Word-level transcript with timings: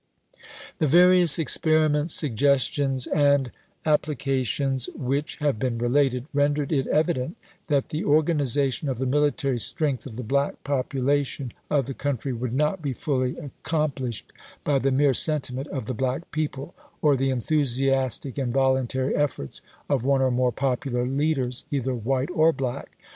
The 0.79 0.87
various 0.87 1.37
experiments, 1.37 2.15
suggestions, 2.15 3.05
and 3.05 3.51
appli 3.85 4.17
cations 4.17 4.89
which 4.95 5.35
have 5.35 5.59
been 5.59 5.77
related 5.77 6.25
rendered 6.33 6.71
it 6.71 6.87
evident 6.87 7.37
that 7.67 7.89
the 7.89 8.03
organization 8.03 8.89
of 8.89 8.97
the 8.97 9.05
military 9.05 9.59
strength 9.59 10.07
of 10.07 10.15
the 10.15 10.23
black 10.23 10.63
population 10.63 11.53
of 11.69 11.85
the 11.85 11.93
country 11.93 12.33
would 12.33 12.55
not 12.55 12.81
be 12.81 12.93
fully 12.93 13.37
accomplished 13.37 14.33
by 14.63 14.79
the 14.79 14.89
mere 14.91 15.13
sentiment 15.13 15.67
of 15.67 15.85
the 15.85 15.93
black 15.93 16.31
people, 16.31 16.73
or 17.03 17.15
the 17.15 17.29
enthusiastic 17.29 18.39
and 18.39 18.53
voluntary 18.53 19.15
efforts 19.15 19.61
of 19.87 20.03
one 20.03 20.23
or 20.23 20.31
more 20.31 20.51
popular 20.51 21.05
leaders, 21.05 21.63
either 21.69 21.93
white 21.93 22.31
or 22.31 22.51
black. 22.51 22.97